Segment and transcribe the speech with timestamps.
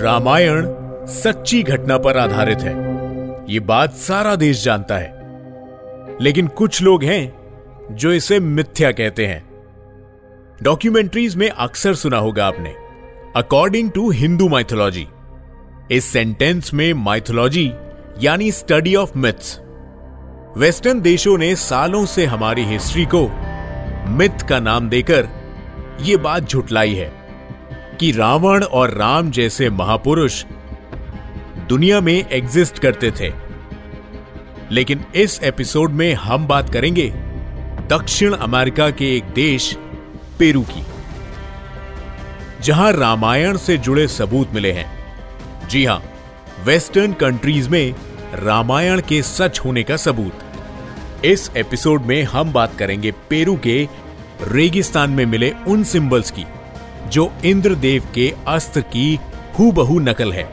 [0.00, 0.66] रामायण
[1.06, 2.72] सच्ची घटना पर आधारित है।
[3.48, 5.12] ये बात सारा देश जानता है।
[6.20, 7.32] लेकिन कुछ लोग हैं
[7.90, 9.50] जो इसे मिथ्या कहते हैं।
[10.62, 12.74] डॉक्यूमेंट्रीज में अक्सर सुना होगा आपने।
[13.36, 15.08] अकॉर्डिंग टू हिंदू माइथोलॉजी,
[15.90, 17.72] इस सेंटेंस में माइथोलॉजी
[18.20, 19.60] यानी स्टडी ऑफ़ मिथ्स।
[20.56, 23.28] वेस्टर्न देशों ने सालों से हमारी हिस्ट्री को
[24.10, 25.28] मिथ का नाम देकर
[26.00, 27.19] यह बात झुटलाई है।
[28.00, 30.44] कि रावण और राम जैसे महापुरुष
[31.68, 33.32] दुनिया में एग्जिस्ट करते थे।
[34.70, 37.10] लेकिन इस एपिसोड में हम बात करेंगे
[37.90, 39.76] दक्षिण अमेरिका के एक देश,
[40.38, 40.86] पेरू की,
[42.62, 44.86] जहाँ रामायण से जुड़े सबूत मिले हैं।
[45.68, 46.02] जी हाँ
[46.64, 47.94] वेस्टर्न कंट्रीज़ में
[48.34, 50.38] रामायण के सच होने का सबूत।
[51.24, 53.88] इस एपिसोड में हम बात करेंगे पेरू के
[54.42, 56.44] रेगिस्तान में मिले उन सिंबल्स की।
[57.08, 59.18] जो इंद्रदेव के अस्त्र की
[59.58, 60.52] हूबहू नकल है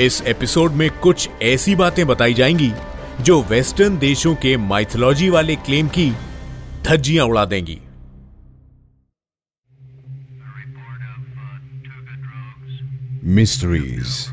[0.00, 2.72] इस एपिसोड में कुछ ऐसी बातें बताई जाएँगी,
[3.20, 6.12] जो वेस्टर्न देशों के माइथोलॉजी वाले क्लेम की
[6.84, 7.78] धज्जियाँ उड़ा देंगी
[13.24, 14.28] mysteries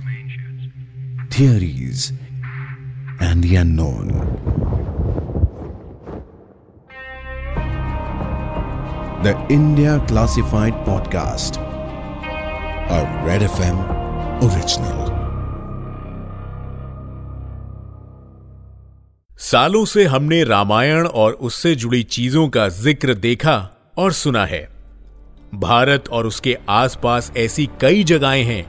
[1.40, 2.20] theories
[3.22, 4.81] and the.
[9.24, 11.58] The India Classified Podcast,
[12.90, 13.82] a Red FM
[14.46, 15.10] original.
[19.38, 24.70] सालों से हमने रामायण और उससे जुड़ी चीज़ों का ज़िक्र देखा और सुना है।
[25.56, 28.66] भारत और उसके आसपास ऐसी कई जगहें हैं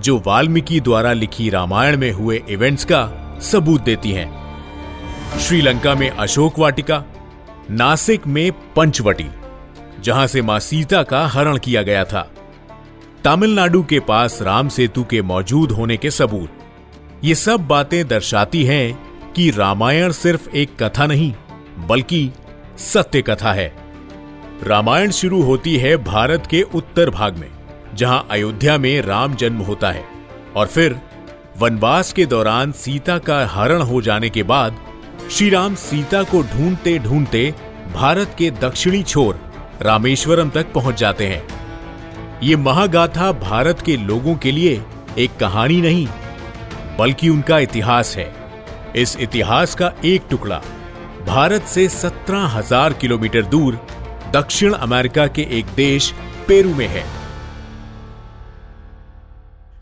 [0.00, 3.04] जो वाल्मीकि द्वारा लिखी रामायण में हुए इवेंट्स का
[3.42, 7.04] सबूत देती हैं। श्रीलंका में अशोक वाटिका
[7.70, 9.30] नासिक में पंचवटी
[10.02, 12.30] जहाँ से माँ सीता का हरण किया गया था।
[13.24, 16.58] तमिलनाडु के पास राम सेतु के मौजूद होने के सबूत।
[17.24, 21.32] ये सब बातें दर्शाती हैं कि रामायण सिर्फ़ एक कथा नहीं,
[21.86, 22.30] बल्कि
[22.78, 23.72] सत्य कथा है।
[24.62, 27.50] रामायण शुरू होती है भारत के उत्तर भाग में,
[27.94, 30.04] जहाँ अयोध्या में राम जन्म होता है,
[30.56, 31.00] और फिर
[31.58, 34.76] वनवास के दौरान सीता का हरण हो जाने के बाद
[35.30, 37.54] श्री राम सीता को ढूंढते ढूंढते
[37.94, 39.51] भारत के दक्षिणी छोर
[39.82, 44.82] रामेश्वरम तक पहुँच जाते हैं। ये महागाथा भारत के लोगों के लिए
[45.18, 46.06] एक कहानी नहीं,
[46.98, 48.30] बल्कि उनका इतिहास है।
[48.96, 50.60] इस इतिहास का एक टुकड़ा,
[51.26, 53.74] भारत से सत्रह हज़ार किलोमीटर दूर
[54.34, 56.12] दक्षिण अमेरिका के एक देश
[56.48, 57.04] पेरू में है।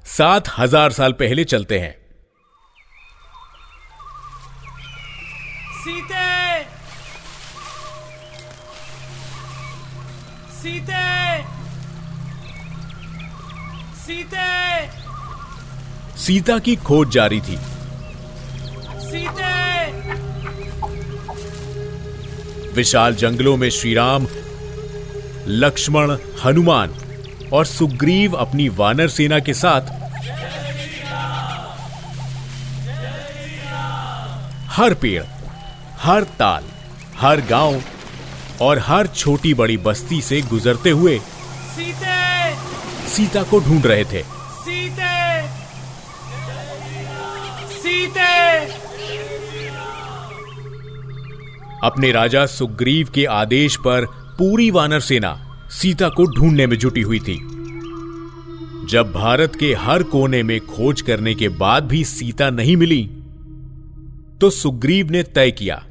[0.08, 1.94] सात हज़ार साल पहले चलते हैं।
[5.74, 6.19] सीते
[10.62, 11.04] सीते
[14.02, 14.48] सीते
[16.20, 17.56] सीता की खोज जारी थी।
[19.06, 19.54] सीते
[22.74, 24.26] विशाल जंगलों में श्रीराम
[25.62, 26.94] लक्ष्मण हनुमान
[27.52, 29.98] और सुग्रीव अपनी वानर सेना के साथ
[34.76, 35.24] हर पेड़
[36.02, 36.64] हर ताल
[37.20, 37.82] हर गाँव
[38.60, 42.54] और हर छोटी बड़ी बस्ती से गुजरते हुए सीते।
[43.08, 44.22] सीता को ढूंढ रहे थे।
[44.60, 45.18] सीते।
[47.82, 48.28] सीते।
[51.84, 54.06] अपने राजा सुग्रीव के आदेश पर
[54.38, 55.32] पूरी वानर सेना
[55.70, 57.36] सीता को ढूँढने में जुटी हुई थी।
[58.86, 63.02] जब भारत के हर कोने में खोज करने के बाद भी सीता नहीं मिली
[64.40, 65.84] तो सुग्रीव ने तय किया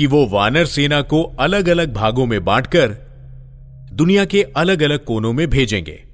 [0.00, 2.88] कि वो वानर सेना को अलग अलग भागों में बांटकर
[3.92, 6.04] दुनिया के अलग अलग कोनों में भेजेंगे।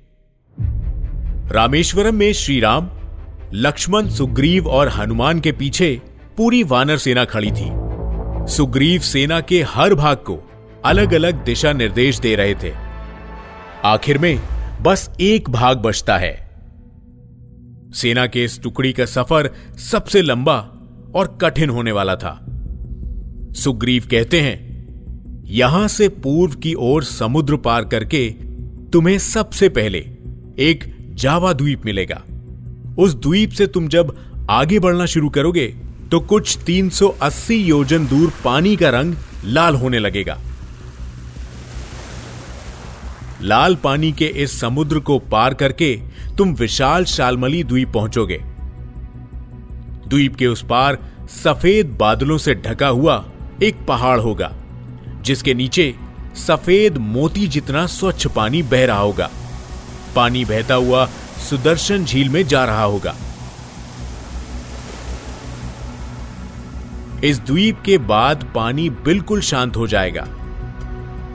[1.53, 2.91] रामेश्वरम में श्री राम
[3.55, 6.03] लक्ष्मण, सुग्रीव और हनुमान के पीछे
[6.37, 7.71] पूरी वानर सेना खड़ी थी।
[8.53, 10.51] सुग्रीव सेना के हर भाग को
[10.85, 12.73] अलग अलग दिशा निर्देश दे रहे थे।
[13.85, 14.41] आखिर में
[14.83, 16.51] बस एक भाग बचता है।
[17.93, 20.59] सेना के इस टुकड़ी का सफ़र सबसे लंबा
[21.15, 22.46] और कठिन होने वाला था।
[23.57, 24.57] सुग्रीव कहते हैं,
[25.49, 28.29] यहाँ से पूर्व की ओर समुद्र पार करके
[28.93, 29.99] तुम्हें सबसे पहले
[30.61, 32.23] एक जावा द्वीप मिलेगा।
[32.99, 34.15] उस द्वीप से तुम जब
[34.51, 35.67] आगे बढ़ना शुरू करोगे
[36.11, 39.15] तो कुछ 380 योजन दूर पानी का रंग
[39.45, 40.39] लाल होने लगेगा।
[43.43, 45.95] लाल पानी के इस समुद्र को पार करके
[46.39, 48.41] तुम विशाल शालमली द्वीप पहुंचोगे।
[50.09, 50.99] द्वीप के उस पार
[51.35, 53.17] सफ़ेद बादलों से ढका हुआ
[53.63, 54.53] एक पहाड़ होगा,
[55.23, 55.95] जिसके नीचे
[56.35, 59.31] सफ़ेद मोती जितना स्वच्छ पानी बह रहा होगा।
[60.17, 61.07] पानी बहता हुआ
[61.51, 63.15] सुदर्शन झील में जा रहा होगा।
[67.25, 70.27] इस द्वीप के बाद पानी बिल्कुल शांत हो जाएगा।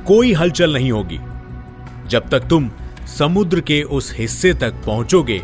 [0.07, 1.19] कोई हलचल नहीं होगी।
[2.07, 2.71] जब तक तुम
[3.17, 5.41] समुद्र के उस हिस्से तक पहुंचोगे,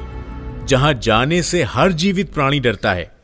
[0.66, 3.17] जहाँ जाने से हर जीवित प्राणी डरता है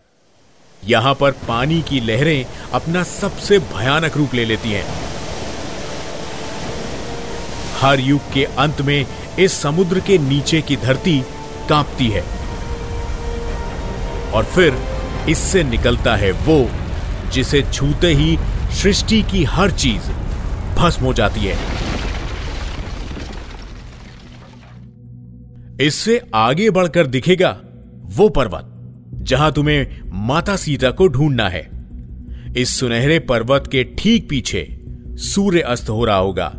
[0.87, 4.85] यहाँ पर पानी की लहरें अपना सबसे भयानक रूप ले लेती हैं।
[7.79, 9.05] हर युग के अंत में
[9.39, 11.23] इस समुद्र के नीचे की धरती
[11.69, 12.21] कांपती है।
[14.31, 14.77] और फिर
[15.29, 16.69] इससे निकलता है वो,
[17.31, 18.37] जिसे छूते ही
[18.71, 20.11] सृष्टि की हर चीज़
[20.75, 21.57] भस्म हो जाती है।
[25.81, 27.57] इससे आगे बढ़कर दिखेगा
[28.03, 28.72] वो पर्वत।
[29.23, 31.69] जहाँ तुम्हें माता सीता को ढूंढना है।
[32.57, 34.79] इस सुनहरे पर्वत के ठीक पीछे
[35.15, 36.53] सूर्य अस्त हो रहा होगा।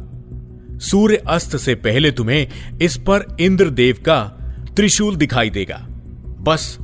[0.81, 2.47] सूर्य अस्त से पहले तुम्हें
[2.83, 4.23] इस पर इंद्रदेव का
[4.77, 5.77] त्रिशूल दिखाई देगा।
[6.41, 6.79] बस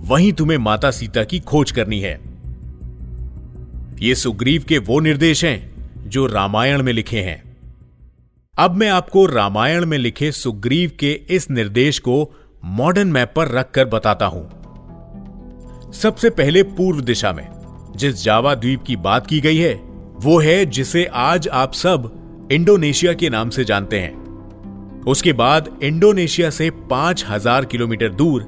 [0.00, 2.20] वहीं तुम्हें माता सीता की खोज करनी है।
[4.00, 5.72] ये सुग्रीव के वो निर्देश हैं
[6.08, 7.42] जो रामायण में लिखे हैं।
[8.58, 12.34] अब मैं आपको रामायण में लिखे सुग्रीव के इस निर्देश को
[12.64, 14.61] मॉडर्न मैप पर रखकर बताता हूँ।
[15.92, 17.48] सबसे पहले पूर्व दिशा में,
[17.96, 19.74] जिस जावा द्वीप की बात की गई है,
[20.16, 22.18] वो है जिसे आज आप सब
[22.52, 24.22] इंडोनेशिया के नाम से जानते हैं।
[25.06, 28.46] उसके बाद इंडोनेशिया से 5000 किलोमीटर दूर,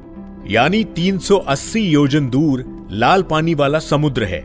[0.51, 4.45] यानी 380 योजन दूर, लाल पानी वाला समुद्र है।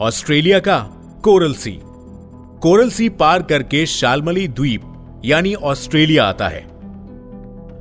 [0.00, 0.78] ऑस्ट्रेलिया का
[1.24, 1.80] कोरल सी।
[2.62, 4.82] कोरल सी पार करके शालमली द्वीप,
[5.24, 6.66] यानी ऑस्ट्रेलिया आता है।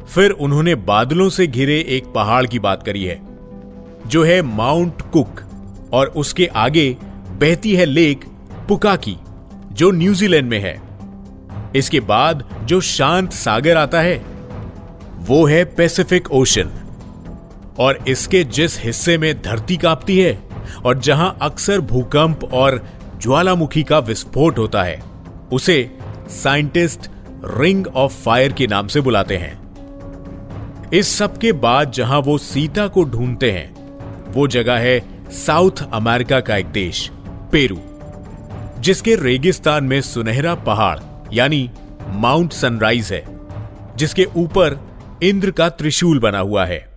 [0.05, 3.28] फिर उन्होंने बादलों से घिरे एक पहाड़ की बात करी है।
[4.07, 5.41] जो है माउंट कुक
[5.93, 6.97] और उसके आगे
[7.41, 8.25] बहती है लेक
[8.67, 9.17] पुकाकी,
[9.71, 10.81] जो न्यूजीलैंड में है।
[11.75, 14.17] इसके बाद जो शांत सागर आता है,
[15.19, 16.69] वो है पैसिफिक ओशन।
[17.79, 20.39] और इसके जिस हिस्से में धरती कांपती है
[20.85, 22.87] और जहाँ अक्सर भूकंप और
[23.21, 25.01] ज्वालामुखी का विस्फोट होता है,
[25.51, 25.97] उसे
[26.29, 27.09] साइंटिस्ट
[27.45, 29.59] रिंग ऑफ़ फायर के नाम से बुलाते हैं।
[30.93, 33.78] इस सब के बाद जहाँ वो सीता को ढूंढते हैं
[34.29, 34.99] वो जगह है
[35.35, 37.09] साउथ अमेरिका का एक देश,
[37.51, 37.79] पेरू,
[38.79, 40.99] जिसके रेगिस्तान में सुनहरा पहाड़,
[41.33, 41.69] यानी
[42.15, 43.23] माउंट सनराइज है,
[43.97, 44.79] जिसके ऊपर
[45.23, 46.87] इंद्र का त्रिशूल बना हुआ है।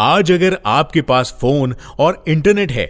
[0.00, 2.86] आज अगर आपके पास फ़ोन और इंटरनेट है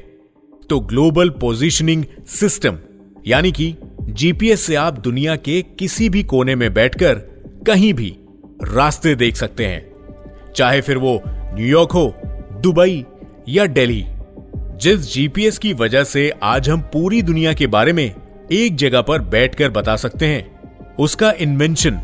[0.70, 2.78] तो ग्लोबल पोजीशनिंग सिस्टम,
[3.26, 7.14] यानी कि जीपीएस से आप दुनिया के किसी भी कोने में बैठकर
[7.66, 8.14] कहीं भी
[8.64, 12.14] रास्ते देख सकते हैं, चाहे फिर वो न्यूयॉर्क हो,
[12.54, 13.04] दुबई
[13.48, 14.06] या दिल्ली
[14.56, 18.14] जिस जीपीएस की वजह से आज हम पूरी दुनिया के बारे में
[18.52, 20.60] एक जगह पर बैठकर बता सकते हैं,
[20.98, 22.00] उसका इन्वेंशन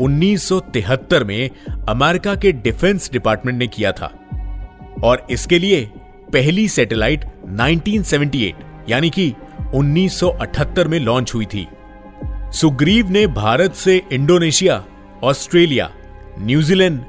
[0.00, 1.50] 1973 में
[1.88, 4.12] अमेरिका के डिफेंस डिपार्टमेंट ने किया था।
[5.04, 5.90] और इसके लिए
[6.32, 8.54] पहली सैटेलाइट 1978
[8.88, 9.34] यानी कि
[9.74, 11.68] 1978 में लॉन्च हुई थी।
[12.52, 14.84] सुग्रीव ने भारत से Indonesia,
[15.24, 15.90] Australia,
[16.38, 17.00] New Zealand,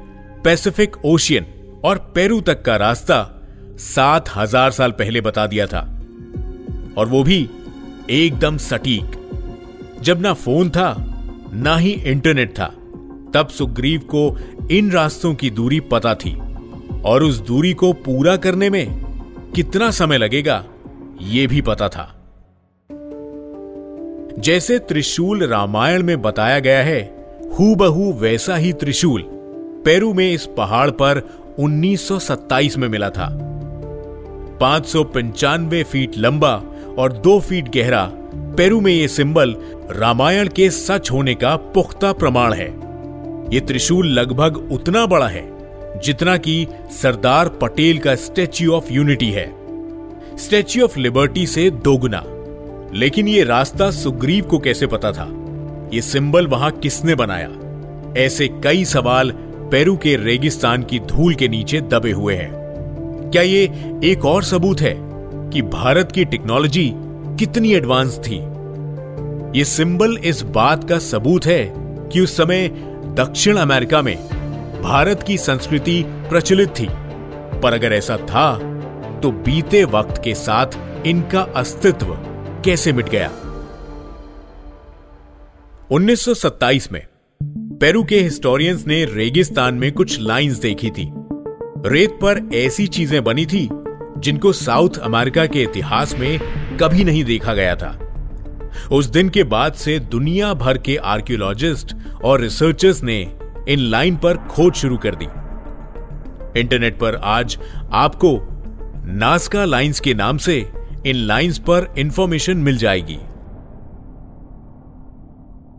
[0.44, 1.46] Pacific Ocean
[1.84, 3.34] और पेरू तक का रास्ता
[3.78, 6.00] सात हज़ार साल पहले बता दिया था।
[6.96, 7.48] और वो भी
[8.10, 9.16] एकदम सटीक।
[10.02, 11.14] जब ना फ़ोन था,
[11.54, 12.66] ना ही इंटरनेट था,
[13.34, 14.38] तब सुग्रीव को
[14.70, 16.38] इन रास्तों की दूरी पता थी।
[17.04, 19.04] और उस दूरी को पूरा करने में
[19.54, 20.64] कितना समय लगेगा
[21.22, 22.14] यह भी पता था।
[24.38, 27.02] जैसे त्रिशूल रामायण में बताया गया है
[27.58, 29.24] हु वैसा ही त्रिशूल
[29.84, 31.22] पेरू में इस पहाड़ पर
[31.58, 33.47] 1927 में मिला था।
[34.60, 34.96] पाँच
[35.84, 36.62] फीट लंबा
[36.98, 39.56] और दो फीट गहरा। पेरू में यह सिंबल
[39.90, 42.68] रामायण के सच होने का पुख्ता प्रमाण है।
[43.54, 45.50] यह त्रिशूल लगभग उतना बड़ा है,
[46.00, 49.54] जितना कि सरदार पटेल का स्टैच्यू ऑफ़ यूनिटी है।
[50.36, 52.24] स्टैच्यू ऑफ़ लिबर्टी से दोगुना।
[52.94, 55.28] लेकिन यह रास्ता सुग्रीव को कैसे पता था?
[55.94, 57.50] यह सिंबल वहाँ किसने बनाया?
[58.18, 59.30] ऐसे कई सवाल
[59.72, 62.67] पेरू के रेगिस्तान की धूल के नीचे दबे हुए हैं।
[63.32, 63.62] क्या ये
[64.04, 64.94] एक और सबूत है
[65.50, 66.92] कि भारत की टेक्नोलॉजी
[67.38, 68.36] कितनी एडवांस थी?
[69.58, 71.72] ये सिंबल इस बात का सबूत है
[72.12, 72.68] कि उस समय
[73.18, 74.16] दक्षिण अमेरिका में
[74.82, 76.88] भारत की संस्कृति प्रचलित थी।
[77.60, 78.58] पर अगर ऐसा था
[79.20, 80.66] तो बीते वक्त के साथ
[81.06, 82.06] इनका अस्तित्व
[82.64, 83.30] कैसे मिट गया?
[85.90, 87.06] 1927 में
[87.78, 91.12] पेरू के हिस्टोरियंस ने रेगिस्तान में कुछ लाइंस देखी थी।
[91.86, 93.68] रेत पर ऐसी चीज़ें बनी थी,
[94.18, 96.38] जिनको साउथ अमेरिका के इतिहास में
[96.78, 97.90] कभी नहीं देखा गया था।
[98.92, 101.94] उस दिन के बाद से दुनिया भर के आर्कियोलॉजिस्ट
[102.24, 103.20] और रिसर्चर्स ने
[103.68, 105.28] इन लाइन पर खोज शुरू कर दी।
[106.60, 107.58] इंटरनेट पर आज
[107.92, 108.36] आपको
[109.06, 110.58] नास्का लाइंस के नाम से
[111.06, 113.18] इन लाइंस पर इंफॉर्मेशन मिल जाएगी।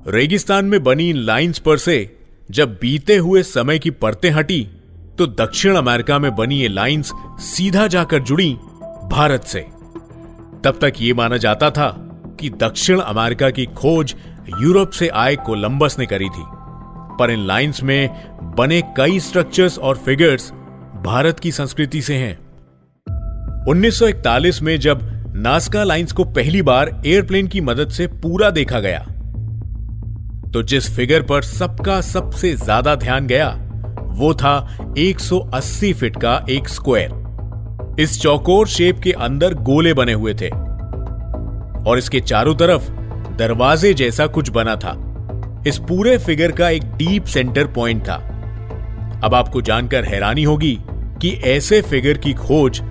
[0.07, 2.17] रेगिस्तान में बनी इन लाइंस पर से
[2.51, 4.67] जब बीते हुए समय की परतें हटी
[5.19, 8.51] तो दक्षिण अमेरिका में बनी ये लाइंस सीधा जाकर जुड़ी
[9.11, 9.59] भारत से।
[10.63, 11.87] तब तक यह माना जाता था
[12.39, 14.15] कि दक्षिण अमेरिका की खोज
[14.61, 16.43] यूरोप से आए कोलंबस ने करी थी।
[17.19, 18.09] पर इन लाइंस में
[18.57, 20.51] बने कई स्ट्रक्चर्स और फिगर्स
[21.05, 22.33] भारत की संस्कृति से हैं।
[23.65, 29.05] 1941 में जब नास्का लाइंस को पहली बार एयरप्लेन की मदद से पूरा देखा गया
[30.53, 33.57] तो जिस फिगर पर सबका सबसे ज़्यादा ध्यान गया
[34.19, 40.33] वो था 180 फीट का एक स्क्वायर। इस चौकोर शेप के अंदर गोले बने हुए
[40.33, 40.49] थे।
[41.89, 42.89] और इसके चारों तरफ़
[43.37, 44.91] दरवाजे जैसा कुछ बना था।
[45.67, 48.15] इस पूरे फिगर का एक डीप सेंटर पॉइंट था।
[49.23, 50.77] अब आपको जानकर हैरानी होगी
[51.21, 52.81] कि ऐसे फिगर की खोज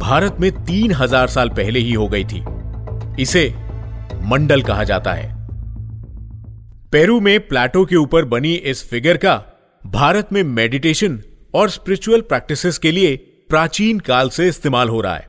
[0.00, 2.44] भारत में तीन हज़ार साल पहले ही हो गई थी।
[3.22, 3.48] इसे
[4.22, 5.34] मंडल कहा जाता है।
[6.92, 9.34] पेरू में प्लाटो के ऊपर बनी इस फिगर का
[9.86, 11.18] भारत में मेडिटेशन
[11.54, 13.16] और स्पिरिचुअल प्रैक्टिसेस के लिए
[13.50, 15.28] प्राचीन काल से इस्तेमाल हो रहा है।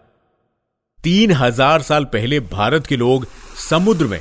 [0.99, 3.27] तीन हज़ार साल पहले भारत के लोग
[3.59, 4.19] समुद्र में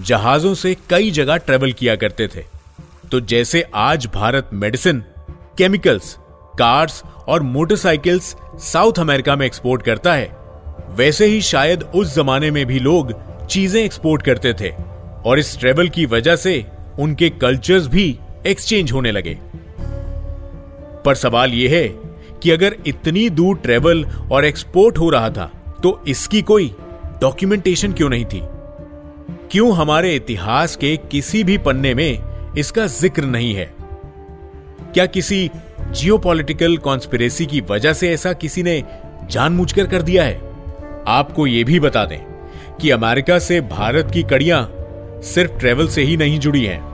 [0.00, 2.44] जहाजों से कई जगह ट्रेवल किया करते थे।
[3.10, 5.02] तो जैसे आज भारत मेडिसिन
[5.58, 6.14] केमिकल्स
[6.58, 10.26] कार्स और मोटरसाइकिल्स साउथ अमेरिका में एक्सपोर्ट करता है,
[10.90, 13.12] वैसे ही शायद उस जमाने में भी लोग
[13.46, 14.70] चीज़ें एक्सपोर्ट करते थे
[15.22, 16.64] और इस ट्रेवल की वजह से
[16.98, 18.06] उनके कल्चर्स भी
[18.46, 19.38] एक्सचेंज होने लगे।
[21.04, 21.88] पर सवाल यह है
[22.42, 25.50] कि अगर इतनी दूर ट्रेवल और एक्सपोर्ट हो रहा था
[25.82, 26.74] तो इसकी कोई
[27.20, 28.40] डॉक्यूमेंटेशन क्यों नहीं थी?
[29.50, 33.74] क्यों हमारे इतिहास के किसी भी पन्ने में इसका ज़िक्र नहीं है?
[34.94, 38.82] क्या किसी जियोपॉलिटिकल कॉन्स्पिरेसी की वजह से ऐसा किसी ने
[39.30, 40.40] जानबूझकर कर दिया है?
[41.08, 42.18] आपको यह भी बता दें
[42.80, 44.64] कि अमेरिका से भारत की कड़ियाँ
[45.24, 46.93] सिर्फ़ ट्रेवल से ही नहीं जुड़ी हैं।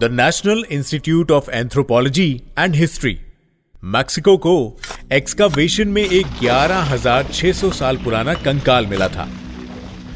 [0.00, 2.28] The national institute of anthropology
[2.58, 3.16] and history
[3.82, 4.52] Mexico को
[5.12, 9.26] एक्सकावेशन में एक 11,600 साल पुराना कंकाल मिला था।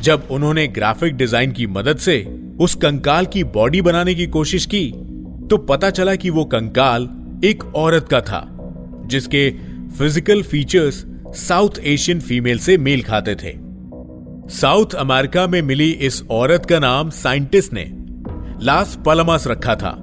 [0.03, 2.17] जब उन्होंने ग्राफिक डिज़ाइन की मदद से
[2.61, 4.88] उस कंकाल की बॉडी बनाने की कोशिश की
[5.50, 7.09] तो पता चला कि वो कंकाल
[7.45, 8.45] एक औरत का था
[9.07, 9.50] जिसके
[9.99, 11.05] physical features
[11.38, 13.53] South Asian female से मेल खाते थे।
[14.55, 17.85] साउथ अमेरिका में मिली इस औरत का नाम साइंटिस्ट ने।
[18.63, 19.97] लास पलमास रखा था।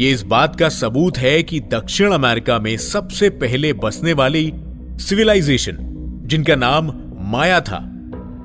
[0.00, 4.52] यह इस बात का सबूत है कि दक्षिण अमेरिका में सबसे पहले बसने वाली
[5.00, 5.76] सिविलाइजेशन,
[6.26, 6.92] जिनका नाम
[7.32, 7.78] माया था,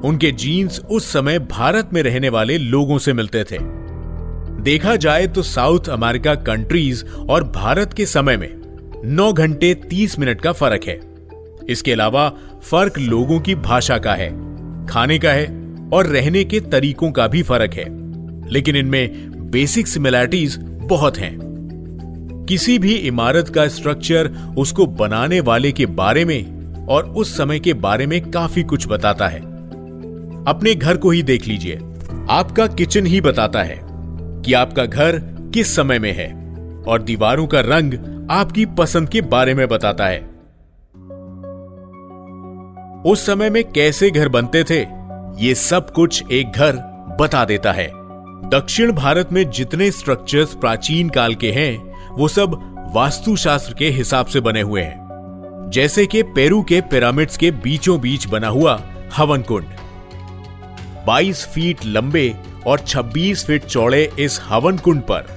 [0.04, 3.58] उनके जीन्स उस समय भारत में रहने वाले लोगों से मिलते थे।
[4.62, 8.50] देखा जाए तो साउथ अमेरिका कंट्रीज़ और भारत के समय में
[9.06, 11.00] नौ घंटे तीस मिनट का फ़र्क है।
[11.70, 12.30] इसके अलावा
[12.64, 14.30] फ़र्क लोगों की भाषा का है,
[14.88, 15.46] खाने का है
[15.94, 18.09] और रहने के तरीकों का भी फ़र्क है।
[18.50, 21.50] लेकिन इनमें बेसिक सिमिलैरिटीज बहुत हैं।
[22.50, 27.74] किसी भी इमारत का स्ट्रक्चर उसको बनाने वाले के बारे में और उस समय के
[27.74, 29.40] बारे में काफ़ी कुछ बताता है।
[30.48, 31.80] अपने घर को ही देख लीजिए।
[32.30, 33.80] आपका किचन ही बताता है
[34.42, 35.20] कि आपका घर
[35.54, 36.34] किस समय में है
[36.88, 37.94] और दीवारों का रंग
[38.32, 40.20] आपकी पसंद के बारे में बताता है।
[43.06, 44.80] उस समय में कैसे घर बनते थे,
[45.46, 46.76] ये सब कुछ एक घर
[47.20, 47.99] बता देता है।
[48.46, 52.52] दक्षिण भारत में जितने स्ट्रक्चर्स प्राचीन काल के हैं, वो सब
[52.96, 58.28] वास्तुशास्त्र के हिसाब से बने हुए हैं। जैसे कि पेरू के पिरामिड्स के बीचों बीच
[58.28, 58.84] बना हुआ
[59.18, 59.66] हवन कुंड
[61.08, 62.36] 22 फीट लंबे
[62.68, 65.28] और 26 फीट चौड़े इस हवन कुंड पर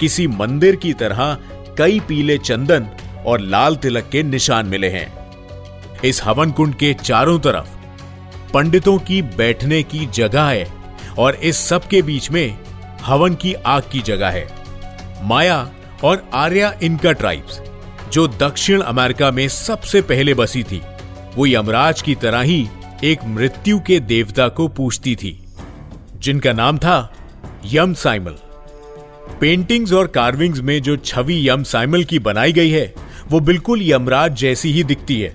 [0.00, 1.38] किसी मंदिर की तरह
[1.78, 2.88] कई पीले चंदन
[3.26, 5.12] और लाल तिलक के निशान मिले हैं।
[6.04, 7.68] इस हवन कुंड के चारों तरफ़
[8.52, 10.79] पंडितों की बैठने की जगह है।
[11.18, 12.58] और इस सब के बीच में
[13.02, 14.46] हवन की आग की जगह है।
[15.22, 15.70] माया
[16.04, 17.60] और आर्या इनका ट्राइब्स,
[18.12, 20.82] जो दक्षिण अमेरिका में सबसे पहले बसी थी,
[21.36, 22.68] वो यमराज की तरह ही
[23.04, 25.44] एक मृत्यु के देवता को पूछती थी,
[26.16, 27.14] जिनका नाम था
[27.66, 28.36] यम साइमल।
[29.40, 32.94] पेंटिंग्स और कार्विंग्स में जो छवि यम साइमल की बनाई गई है,
[33.28, 35.34] वो बिल्कुल यमराज जैसी ही दिखती है।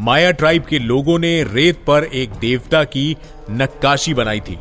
[0.00, 3.16] माया ट्राइब के लोगों ने रेत पर एक देवता की
[3.50, 4.58] नक्काशी बनाई थी।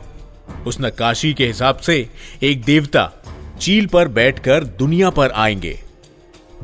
[0.68, 2.10] उस नक्काशी के हिसाब से
[2.44, 3.12] एक देवता
[3.62, 5.80] चील पर बैठकर दुनिया पर आएँगे।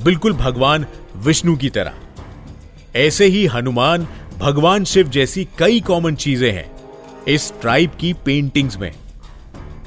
[0.03, 0.85] बिल्कुल भगवान
[1.17, 1.93] विष्णु की तरह।
[2.95, 6.71] ऐसे ही हनुमान, भगवान शिव जैसी कई कॉमन चीज़ें हैं
[7.27, 8.91] इस ट्राइब की पेंटिंग्स में।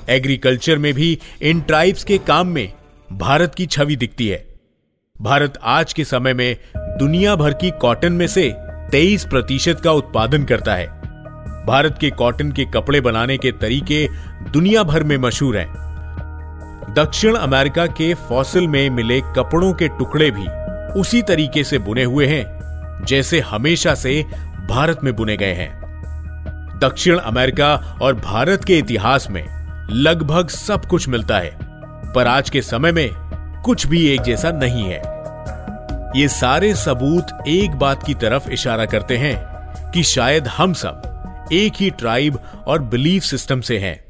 [0.08, 2.72] एग्रीकल्चर में भी इन ट्राइब्स के काम में
[3.12, 4.46] भारत की छवि दिखती है।
[5.20, 8.54] भारत आज के समय में दुनिया भर की कॉटन में से
[8.92, 10.99] 23 प्रतिशत का उत्पादन करता है।
[11.70, 14.08] भारत के कॉटन के कपड़े बनाने के तरीके
[14.50, 20.46] दुनिया भर में मशहूर हैं। दक्षिण अमेरिका के फॉसिल में मिले कपड़ों के टुकड़े भी
[21.00, 24.22] उसी तरीके से बुने हुए हैं, जैसे हमेशा से
[24.68, 29.44] भारत में बुने गए हैं। दक्षिण अमेरिका और भारत के इतिहास में
[29.90, 31.50] लगभग सब कुछ मिलता है,
[32.14, 33.10] पर आज के समय में
[33.64, 35.00] कुछ भी एक जैसा नहीं है।
[36.20, 39.36] ये सारे सबूत एक बात की तरफ़ इशारा करते हैं
[39.90, 41.02] कि शायद हम सब
[41.52, 44.04] एक ही ट्राइब और बिलीफ सिस्टम से हैं।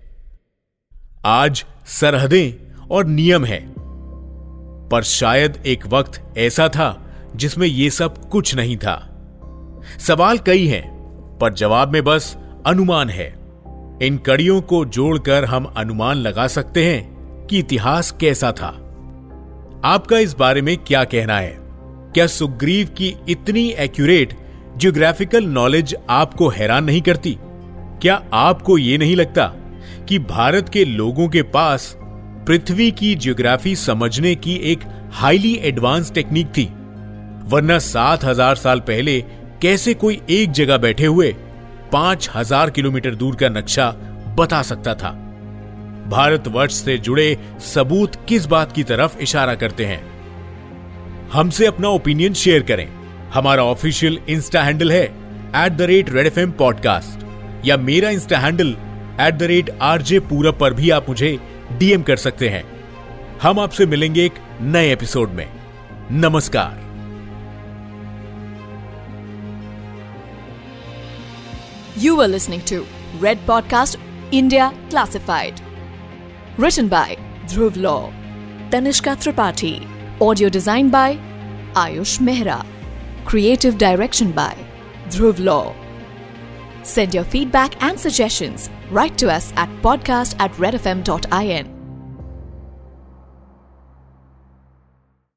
[1.25, 3.75] आज सरहदें और नियम है।
[4.88, 9.06] पर शायद एक वक्त ऐसा था जिसमें यह सब कुछ नहीं था।
[9.99, 10.90] सवाल कई हैं,
[11.40, 13.38] पर जवाब में बस अनुमान है।
[14.02, 17.14] इन कड़ियों को जोड़कर हम अनुमान लगा सकते हैं
[17.47, 18.87] कि इतिहास कैसा था।
[19.85, 21.56] आपका इस बारे में क्या कहना है?
[22.14, 24.39] क्या सुग्रीव की इतनी एक्यूरेट
[24.80, 27.37] जियोग्राफिकल नॉलेज आपको हैरान नहीं करती?
[28.02, 29.44] क्या आपको यह नहीं लगता
[30.08, 31.94] कि भारत के लोगों के पास
[32.46, 36.64] पृथ्वी की जियोग्राफी समझने की एक हाईली एडवांस टेक्निक थी?
[37.44, 39.20] वरना सात हज़ार साल पहले
[39.62, 41.32] कैसे कोई एक जगह बैठे हुए
[41.92, 43.90] पाँच हज़ार किलोमीटर दूर का नक्शा
[44.38, 45.10] बता सकता था?
[46.08, 50.00] भारतवर्ष से जुड़े सबूत किस बात की तरफ़ इशारा करते हैं?
[51.32, 52.87] हमसे अपना ओपिनियन शेयर करें।
[53.34, 55.04] हमारा ऑफिशियल इंस्टा हैंडल है
[55.56, 57.25] at the rate red FM M podcast
[57.66, 58.68] या मेरा insta handle
[59.20, 61.38] at the rate RJ जे पूरब पर भी आप मुझे
[61.78, 62.62] डीएम कर सकते हैं।
[63.42, 65.46] हम आपसे मिलेंगे एक नए एपिसोड में।
[66.12, 66.78] नमस्कार।
[71.99, 72.82] You are listening to
[73.22, 73.99] red podcast
[74.34, 75.60] India classified
[76.60, 77.16] written by
[77.49, 77.99] Dhruv law
[78.72, 79.75] Tanishka Tripathi
[80.22, 81.18] audio design by
[81.76, 82.62] Ayush Mehra
[83.24, 84.56] Creative direction by
[85.09, 85.74] Dhruv Law.
[86.83, 88.70] Send your feedback and suggestions.
[88.90, 91.69] Write to us at podcast at redfm.in.